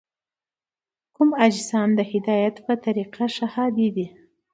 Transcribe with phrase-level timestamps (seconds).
[1.15, 4.07] کوم اجسام د هدایت په طریقه ښه هادي دي؟